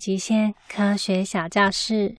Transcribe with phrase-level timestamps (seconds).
[0.00, 2.16] 极限科学小教室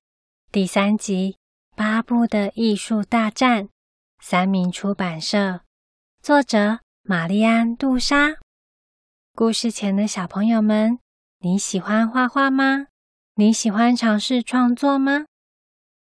[0.52, 1.36] 第三集
[1.76, 3.64] 《巴布的艺术大战》，
[4.20, 5.62] 三民出版社，
[6.22, 8.36] 作者玛丽安·杜莎。
[9.34, 11.00] 故事前的小朋友们，
[11.40, 12.86] 你喜欢画画吗？
[13.34, 15.26] 你喜欢尝试创作吗？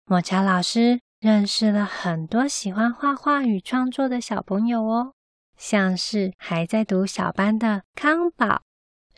[0.07, 5.13] 抹茶老师认识了很多喜欢画画与创作的小朋友哦，
[5.57, 8.63] 像是还在读小班的康宝。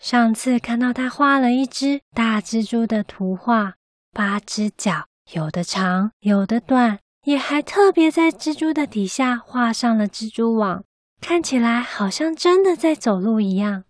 [0.02, 3.74] 上次看到他画了一只大蜘蛛的图画，
[4.10, 10.82] 八只脚，有的长，有的短，也还特别在蜘蛛的底下画上了蜘蛛网，
[11.20, 13.84] 看起来好像真的在走路一样。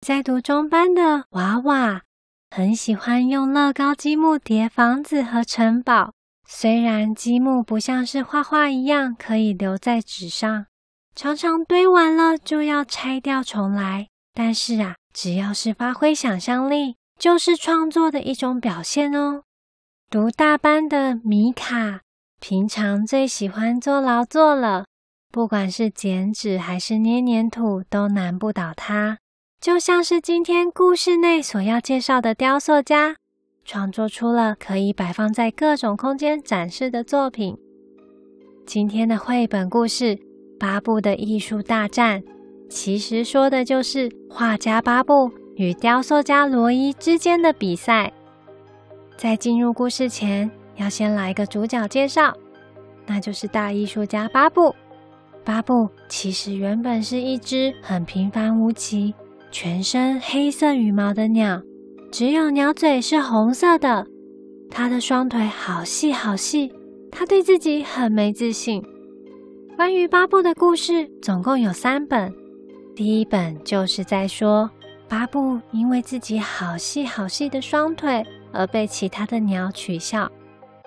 [0.00, 2.00] 在读中班的娃娃，
[2.50, 6.14] 很喜欢用乐高积木叠房子和城堡，
[6.48, 10.64] 虽然积木不像是画画一样可以留在纸上，
[11.14, 14.96] 常常堆完了就要拆掉重来，但是啊。
[15.14, 19.44] 只要是发挥想象力，就是创作的一种表现哦。
[20.10, 22.00] 读大班的米卡，
[22.40, 24.86] 平常最喜欢做劳作了，
[25.30, 29.18] 不管是剪纸还是捏黏土，都难不倒他。
[29.60, 33.14] 就像是今天故事内所要介绍的雕塑家，
[33.64, 37.56] 创作出了可以摆放在各种空间展示的作品。
[38.66, 40.16] 今天的绘本故事
[40.58, 42.20] 《巴布的艺术大战》。
[42.74, 48.12] 其实说的就是画家巴布与雕塑家罗伊之间的比赛。
[49.16, 52.36] 在进入故事前，要先来一个主角介绍，
[53.06, 54.74] 那就是大艺术家巴布。
[55.44, 59.14] 巴布其实原本是一只很平凡无奇、
[59.52, 61.62] 全身黑色羽毛的鸟，
[62.10, 64.04] 只有鸟嘴是红色的。
[64.68, 66.72] 他的双腿好细好细，
[67.12, 68.82] 他对自己很没自信。
[69.76, 72.34] 关于巴布的故事总共有三本。
[72.96, 74.70] 第一本就是在说，
[75.08, 80.30] 巴布因为自己好细好细的双腿而被其他的鸟取笑，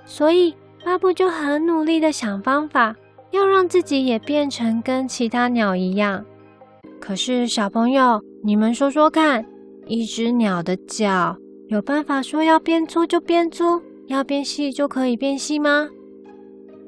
[0.06, 2.96] 所以巴布就很努力的想方法，
[3.32, 6.24] 要让自己也变成跟其他鸟一样。
[7.00, 9.46] 可是小朋友，你们说说看，
[9.86, 11.36] 一只鸟的脚
[11.68, 15.90] 有办法说要变粗就变粗，要变细就可以变细吗？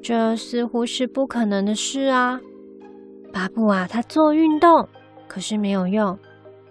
[0.02, 2.40] 这似乎是不可能的事啊！
[3.34, 4.88] 巴布啊，他做运动。
[5.30, 6.18] 可是没有用，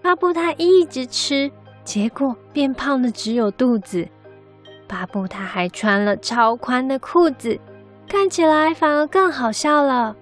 [0.01, 1.49] 巴布他一直吃，
[1.85, 4.05] 结果变胖的只有肚子。
[4.85, 7.57] 巴布他还穿了超宽的裤子，
[8.05, 10.13] 看起来反而更好笑了。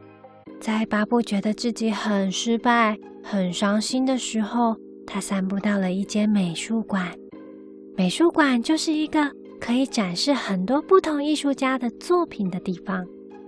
[0.62, 4.76] 在巴布觉得自己很失败、很伤心的时候，
[5.08, 7.12] 他散步到了一间美术馆。
[7.96, 13.04] 美术馆就是一个可以展示很多不同艺术家的作品的地方，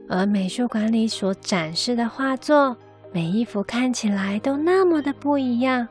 [0.08, 2.76] 而美术馆里所展示的画作。
[3.12, 5.88] 每一幅看起来都那么的不一样，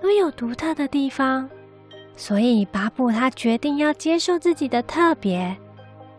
[0.00, 1.48] 都有独特的地方，
[2.16, 5.56] 所以巴布他决定要接受自己的特别，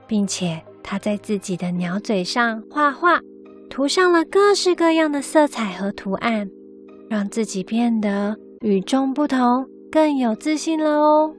[0.05, 3.21] 并且他在自己的鸟嘴上画画，
[3.69, 6.49] 涂上了各式各样的色彩和图案，
[7.09, 11.33] 让自己变得与众不同，更有自信了哦。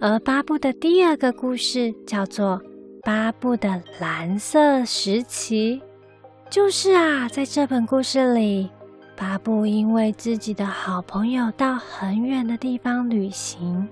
[0.00, 2.58] 而巴布的第二个故事叫做
[3.02, 5.78] 《巴布的蓝色时期》。
[6.50, 8.68] 就是啊，在这本故事里，
[9.16, 13.88] 巴布因为自己的好朋友到很远的地方旅行，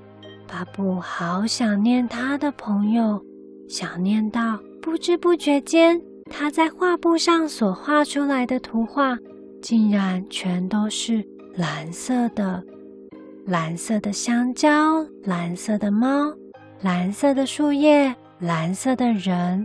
[0.48, 3.24] 巴布好想念他的朋友，
[3.68, 9.16] 想念到不知不觉间，他在画布上所画出来的图画，
[9.62, 11.24] 竟然全都是
[11.54, 12.60] 蓝色的，
[13.46, 16.34] 蓝色的香蕉，蓝色的猫，
[16.80, 19.64] 蓝色的树叶，蓝色的人，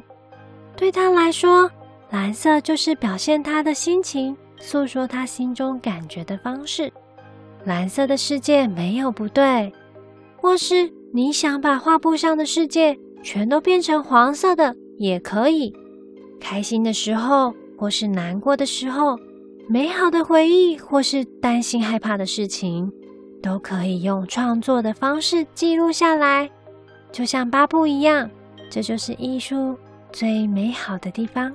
[0.77, 1.67] 对他来说。
[2.13, 6.94] 蓝色就是表现他的心情，诉说他心中感觉的方式。
[7.66, 9.74] 蓝色的世界没有不对，
[10.38, 15.74] 或是你想把画布上的世界全都变成黄色的也可以。
[16.39, 19.18] 开心的时候，或是难过的时候，
[19.68, 22.94] 美好的回忆，或是担心害怕的事情，
[23.42, 26.48] 都可以用创作的方式记录下来，
[27.12, 28.30] 就像巴布一样。
[28.69, 29.75] 这就是艺术
[30.12, 31.51] 最美好的地方。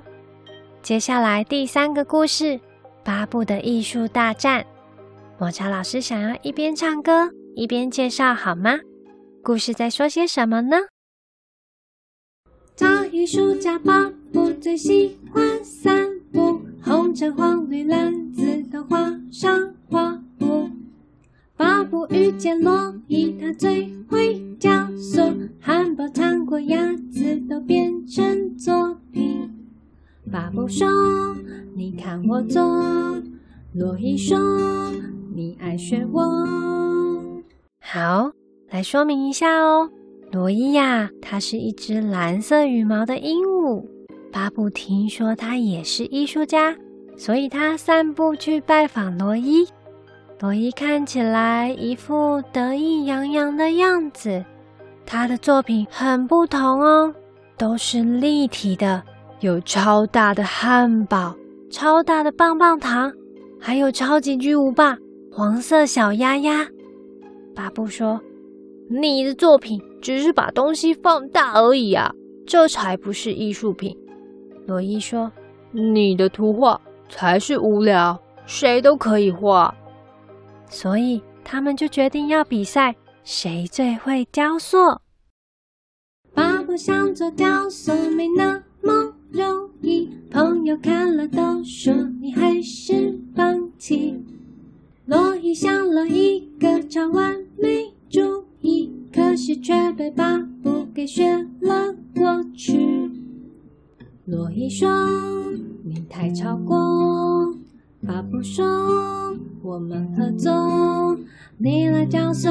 [0.81, 2.45] 接下来第三个故事
[3.03, 4.61] 《巴布的艺术大战》，
[5.37, 8.79] 抹茶老师想要一边唱歌一边介绍，好吗？
[9.43, 10.77] 故事在说些什么呢？
[12.77, 20.69] 大艺术家巴布最喜欢散步，红橙黄绿蓝紫都画上画布。
[21.57, 25.21] 巴布遇见罗伊，他最会雕塑，
[25.59, 29.58] 汉堡、糖果、鸭子都变成作品。
[30.31, 30.87] 巴布说
[31.75, 32.61] ：“你看我做。”
[33.73, 34.37] 罗伊说
[35.33, 36.21] ：“你爱学我。”
[37.81, 38.31] 好，
[38.69, 39.89] 来说明一下哦。
[40.31, 43.83] 罗伊呀，它是一只蓝色羽毛的鹦鹉。
[44.31, 46.75] 巴布听说它也是艺术家，
[47.17, 49.65] 所以他散步去拜访罗伊。
[50.39, 54.45] 罗伊看起来一副得意洋洋的样子。
[55.05, 57.13] 他的作品很不同哦，
[57.57, 59.03] 都是立体的，
[59.41, 61.33] 有超大的汉堡、
[61.71, 63.11] 超大的棒棒糖，
[63.59, 64.97] 还有超级巨无霸
[65.31, 66.67] 黄色小鸭鸭。
[67.55, 68.19] 巴布说
[68.91, 72.11] ：“你的作品只是把东西放大而已啊，
[72.45, 73.95] 这才不是艺术品。”
[74.67, 75.31] 罗伊说
[75.71, 79.73] ：“你的图画才是无聊，谁都可以画。”
[80.67, 82.95] 所以他们就决定要比赛。
[83.23, 84.77] 谁最会雕塑？
[86.33, 90.09] 巴布想做雕塑，没那么容易。
[90.29, 94.15] 朋友看了都说你还是放弃。
[95.05, 103.09] 罗伊想了一个超完美主意，可是却被巴布给学了过去。
[104.25, 104.87] 罗伊说
[105.83, 107.55] ：“你太超过。”
[108.05, 108.63] 巴布说
[109.63, 111.17] ：“我们合作，
[111.57, 112.49] 你来雕塑，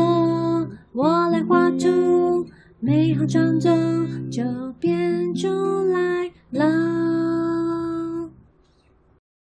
[0.92, 2.44] 我来画图
[2.80, 3.70] 美好创作，
[4.30, 4.42] 就
[4.80, 5.48] 变出
[5.84, 8.30] 来了。”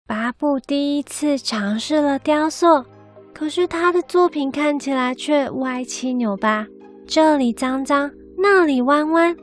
[0.07, 2.85] 巴布第一次尝试了雕塑，
[3.33, 6.65] 可是他的作品看起来却歪七扭八，
[7.05, 9.35] 这里脏脏，那里弯弯。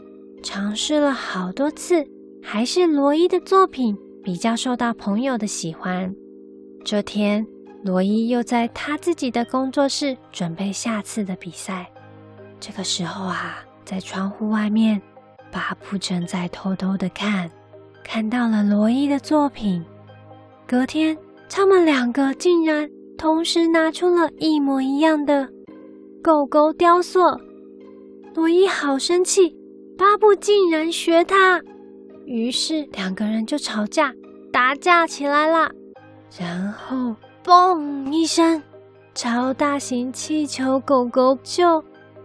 [0.43, 2.06] 尝试了好多次，
[2.43, 6.14] 还是罗伊的作品比较受到朋友的喜欢。
[6.84, 7.46] 这天，
[7.82, 11.90] 罗伊又在他自己的工作室准备下次的比赛。
[12.60, 15.00] 这个时候啊，在窗户外面，
[15.55, 17.49] 巴布正在偷偷的看，
[18.03, 19.85] 看到了罗伊的作品。
[20.67, 21.17] 隔天，
[21.49, 25.49] 他们两个竟然同时拿出了一模一样的
[26.21, 27.21] 狗狗雕塑。
[28.35, 29.56] 罗伊好生气，
[29.97, 31.62] 巴布竟然学他，
[32.27, 34.12] 于是两个人就吵架、
[34.53, 35.71] 打架起来了。
[36.37, 37.15] 然后，
[37.45, 38.61] 嘣一声，
[39.15, 41.81] 超大型气球狗狗就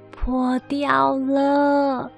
[0.10, 2.12] 破掉了。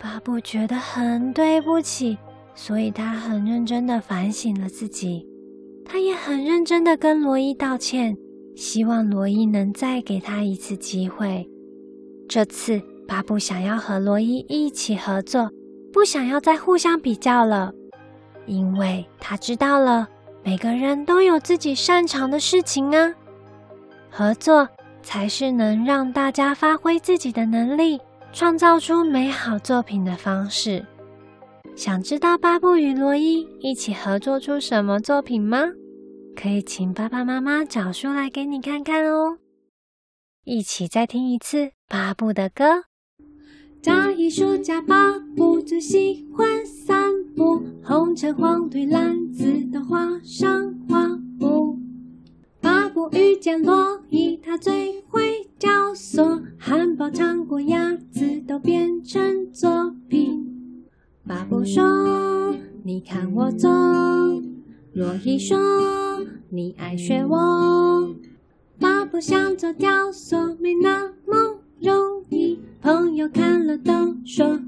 [0.00, 2.16] 巴布觉得很对不起，
[2.54, 5.26] 所以他很认真的反省了自己。
[5.84, 8.16] 他也很认真的跟罗伊道歉，
[8.54, 11.48] 希望罗伊能再给他一次机会。
[12.28, 15.50] 这次，巴布想要和罗伊一起合作，
[15.92, 17.72] 不想要再互相比较了，
[18.46, 20.08] 因为他知道了。
[20.44, 23.14] 每个人都有自己擅长的事情啊，
[24.10, 24.68] 合作
[25.02, 27.98] 才是能让大家发挥自己的能力，
[28.38, 30.86] 创造出美好作品的方式。
[31.74, 35.58] 想知道巴布与罗伊一起合作出什么作品吗？
[36.36, 39.38] 可以请爸爸妈妈找书来给你看看哦。
[40.44, 42.84] 一起再听一次巴布的歌。
[43.82, 51.08] 大艺术家巴布最喜欢散步，红橙黄绿蓝紫的画上画
[51.40, 51.76] 布。
[52.60, 55.02] 巴布遇见罗伊，他最
[55.58, 60.84] 雕塑，汉堡、糖果、鸭子都变成作品。
[61.26, 63.68] 巴布说：“你看我做。”
[64.94, 65.58] 罗伊说
[66.50, 68.14] ：“你爱学我。”
[68.78, 72.60] 巴布想做雕塑，没那么容易。
[72.80, 74.60] 朋友看了都说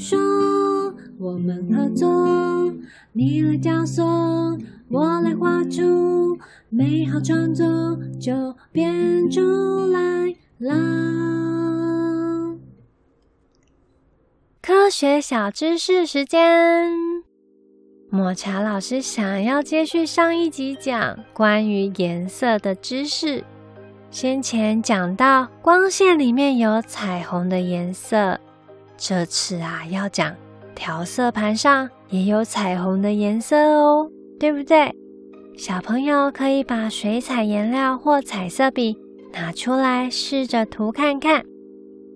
[0.00, 0.18] 说
[1.20, 2.72] ：“我们合作，
[3.12, 6.38] 你来教唆，我来画出
[6.70, 9.40] 美好创作，就变出
[9.92, 12.56] 来了。”
[14.62, 16.90] 科学小知识时间，
[18.08, 23.44] 抹茶老师想要接续上一集讲关于颜色的知识。
[24.10, 28.40] 先前讲到光线里面有彩虹的颜色，
[29.02, 30.36] 这次啊要讲
[30.74, 34.06] 调色盘上也有彩虹的颜色哦，
[34.38, 34.94] 对不对？
[35.56, 38.94] 小朋友可以把水彩颜料或彩色笔
[39.32, 41.42] 拿出来试着涂看看。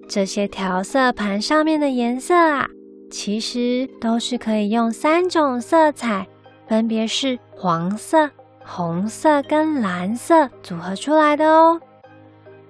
[0.07, 2.69] 这些调色盘上面的颜色啊，
[3.11, 6.29] 其实都是可以用三种色彩，
[6.69, 8.29] 分别是黄色、
[8.63, 11.81] 红色跟蓝色组合出来的哦。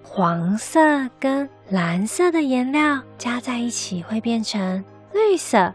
[0.04, 0.80] 黄色
[1.18, 5.73] 跟蓝色的颜料加在一起会变成绿色，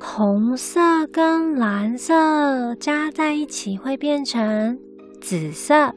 [0.00, 4.76] 红色跟蓝色加在一起会变成
[5.20, 5.94] 紫色，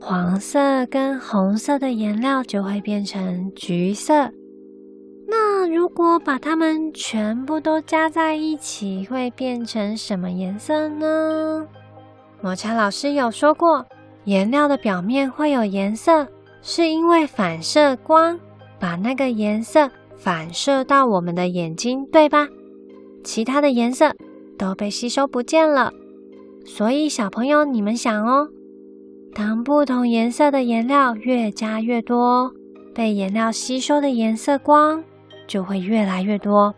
[0.00, 4.30] 黄色跟红色的颜料就会变成橘色。
[5.26, 11.66] 那如果把它们全部都加在一起，会变成什么颜色呢？
[12.40, 13.84] 抹茶老师有说过，
[14.22, 16.28] 颜料的表面会有颜色，
[16.62, 18.38] 是因为反射光
[18.78, 22.48] 把那个颜色反射到我们的眼睛，对吧？
[23.24, 24.14] 其他的颜色
[24.56, 25.92] 都被吸收不见了。
[26.64, 28.48] 所以小朋友，你们想哦，
[29.34, 32.52] 当不同颜色的颜料越加越多，
[32.94, 35.02] 被颜料吸收的颜色光
[35.46, 36.74] 就会越来越多。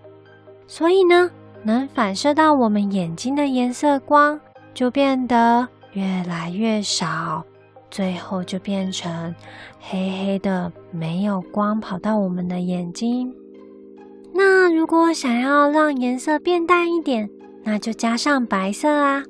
[0.66, 1.30] 所以呢，
[1.62, 4.40] 能反射到我们眼睛的颜色光。
[4.73, 7.45] 就变得越来越少，
[7.90, 9.35] 最后就变成
[9.80, 13.35] 黑黑的，没有光跑到我们的眼睛。
[14.32, 17.28] 那如果想要让颜色变淡一点，
[17.64, 19.23] 那就加上白色啊，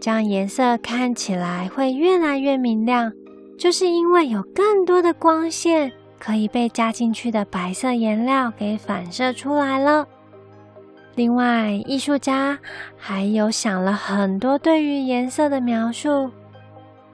[0.00, 3.12] 这样颜色看起来会越来越明亮，
[3.58, 10.08] 就是因为有更多的光线可以被加进去的白色颜料给反射出来了。
[11.14, 12.58] 另外，艺术家
[12.96, 16.30] 还有想了很多对于颜色的描述，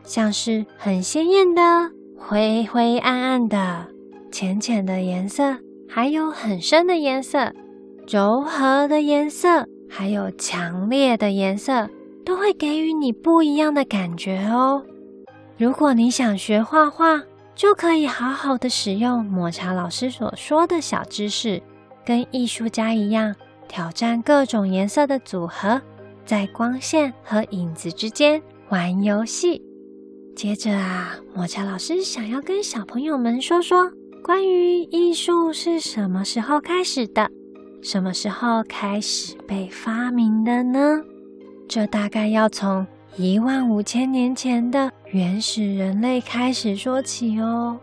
[0.05, 3.87] 像是很鲜艳的、灰灰暗暗的、
[4.31, 5.57] 浅浅的颜色，
[5.89, 7.53] 还有很深的颜色、
[8.09, 11.89] 柔和的颜色，还有强烈的颜色，
[12.25, 14.85] 都会给予你不一样的感觉哦。
[15.57, 17.23] 如果你想学画画，
[17.55, 21.63] 就可以好好的使用抹茶老师所说的小知识，
[22.05, 23.35] 跟艺术家一样。
[23.69, 25.81] 挑战各种颜色的组合，
[26.27, 29.63] 在光线和影子之间玩游戏。
[30.43, 33.89] 接着啊，抹茶老师想要跟小朋友们说说，
[34.25, 37.31] 关于艺术是什么时候开始的，
[37.81, 41.01] 什么时候开始被发明的呢？
[41.69, 42.85] 这大概要从
[43.15, 47.79] 一万五千年前的原始人类开始说起哦。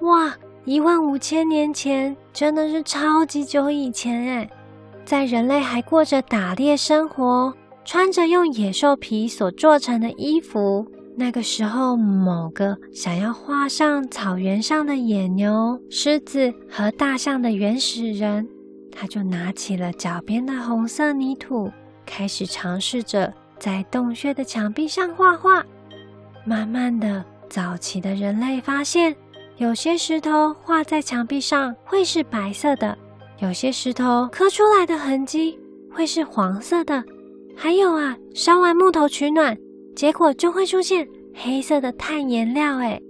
[0.00, 0.34] 哇，
[0.64, 4.50] 一万五千年前真的是超级久以前哎！
[5.04, 10.84] 在人类还过着打猎生活，穿着用野兽皮所做成的衣服，
[11.16, 18.48] 那个时候，某个想要画上草原上的野牛、狮子和大象的原始人，
[18.90, 21.70] 他就拿起了脚边的红色泥土，
[22.04, 25.64] 开始尝试着在洞穴的墙壁上画画。
[26.44, 29.14] 慢慢的，早期的人类发现，
[29.56, 32.98] 有些石头画在墙壁上会是白色的。
[33.38, 35.58] 有些石头刻出来的痕迹
[35.92, 37.02] 会是黄色的，
[37.56, 39.56] 还有啊，烧完木头取暖，
[39.94, 42.78] 结果就会出现黑色的碳颜料。
[42.78, 43.00] 哎，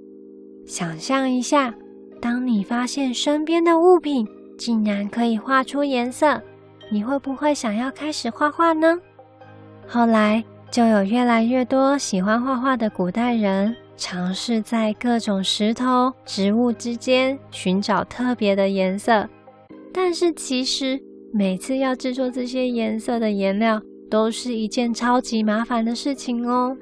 [0.67, 1.75] 想象一下，
[2.21, 4.27] 当你发现身边的物品
[4.59, 6.41] 竟然可以画出颜色，
[6.91, 8.99] 你会不会想要开始画画呢？
[9.87, 19.29] 后来就有越来越多喜欢画画的古代人，尝试在各种石头、植物之间寻找特别的颜色。
[19.93, 21.01] 但是其实
[21.33, 26.77] 每次要制作这些颜色的颜料，都是一件超级麻烦的事情哦。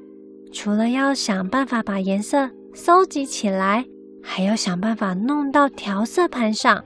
[0.51, 3.85] 除了要想办法把颜色搜集起来，
[4.21, 6.83] 还要想办法弄到调色盘上，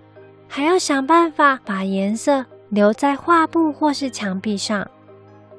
[0.48, 4.90] 还要想办法把颜色留在画布或是墙壁上。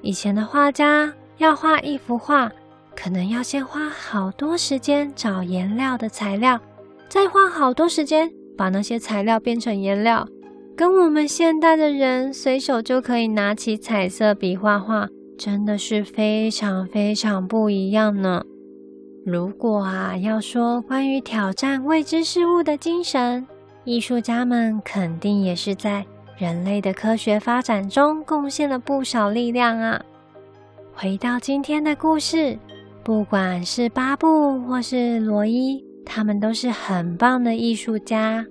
[0.00, 2.50] 以前的画家要画一幅画，
[2.97, 6.58] 可能要先花好多时间找颜料的材料，
[7.08, 10.26] 再花好多时间把那些材料变成颜料。
[10.78, 18.44] 跟我们现代的人随手就可以拿起彩色笔画画，真的是非常非常不一样呢。
[19.26, 23.44] 如果啊，要说关于挑战未知事物的精神，
[23.82, 26.06] 艺术家们肯定也是在
[26.37, 30.00] 人类的科学发展中贡献了不少力量啊。
[30.94, 32.56] 回到今天的故事，
[33.02, 38.47] 不管是巴布或是罗伊，他们都是很棒的艺术家，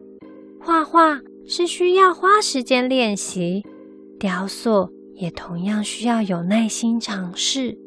[0.59, 1.17] 画画。
[1.49, 3.65] 是需要花时间练习，
[4.19, 7.77] 雕塑也同样需要有耐心尝试。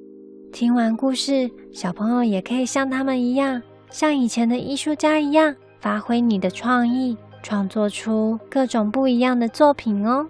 [0.50, 10.26] 听完故事，小朋友也可以像他们一样，像以前的艺术家一样，发挥你的创意，创作出各种不一样的作品哦。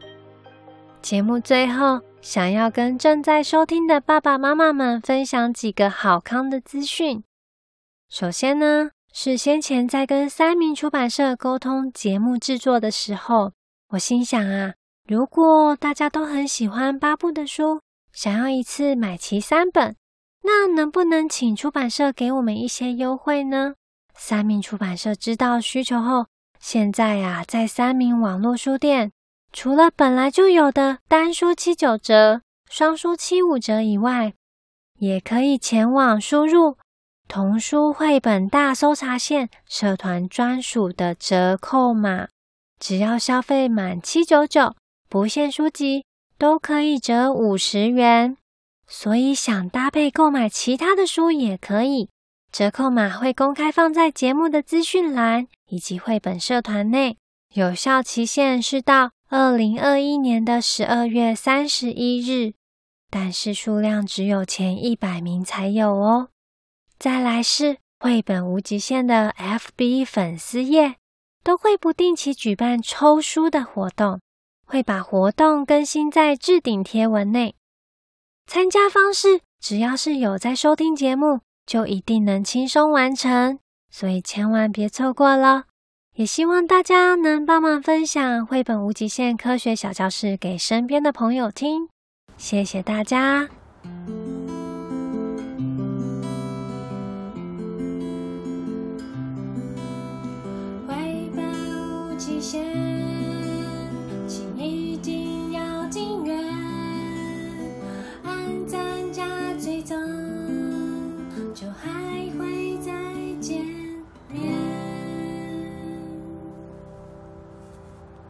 [1.00, 7.22] 节目最后，想要跟正在收听的爸爸妈妈们分享几个好康的资讯。
[8.10, 13.52] 首先呢，是先前在跟三民出版社沟通节目制作的时候，
[13.88, 14.74] 我心想啊，
[15.08, 17.80] 如果大家都很喜欢巴布的书，
[18.12, 19.96] 想要一次买齐三本，
[20.44, 23.74] 那能不能请出版社给我们一些优惠呢？
[24.14, 26.26] 三民出版社知道需求后，
[26.60, 29.10] 现在呀，在三民网络书店，
[29.52, 34.34] 除了本来就有的单书七九折、双书七五折以外，
[35.00, 36.76] 也可以前往输入。
[37.30, 42.26] 童书绘本大搜查线社团专属的折扣码，
[42.80, 44.74] 只要消费满七九九，
[45.08, 46.04] 不限书籍，
[46.36, 48.36] 都可以折五十元。
[48.88, 52.10] 所以想搭配购买其他的书也可以。
[52.50, 57.16] 折扣码会公开放在节目的资讯栏以及绘本社团内，
[57.54, 62.54] 有效期限是到二零二一年的十二月三十一日，
[63.08, 66.30] 但是数量只有前一百名才有哦。
[67.00, 70.96] 再来是绘本无极限的 FB 粉丝页，
[71.42, 74.20] 都会不定期举办抽书的活动，
[74.66, 77.54] 会把活动更新在置顶贴文内。
[78.46, 83.58] 参加方式只要是有在收听节目，就一定能轻松完成，
[83.90, 85.64] 所以千万别错过了。
[86.16, 91.88] 也希望大家能帮忙分享《绘本无极限科学小教室》给身边的朋友听，
[92.36, 93.48] 谢谢大家。